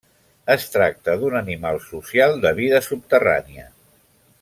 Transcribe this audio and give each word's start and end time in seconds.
Es 0.53 0.63
tracta 0.75 1.15
d'un 1.25 1.35
animal 1.41 1.79
social 1.85 2.35
de 2.49 2.55
vida 2.65 2.83
subterrània. 2.91 3.71